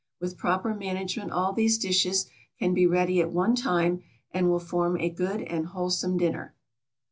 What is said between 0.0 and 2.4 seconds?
With proper management all these dishes